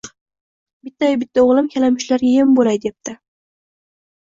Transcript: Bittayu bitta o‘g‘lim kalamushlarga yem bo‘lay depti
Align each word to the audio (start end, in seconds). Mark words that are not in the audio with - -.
Bittayu 0.87 1.19
bitta 1.25 1.43
o‘g‘lim 1.43 1.69
kalamushlarga 1.75 2.33
yem 2.39 2.57
bo‘lay 2.63 2.83
depti 2.89 3.17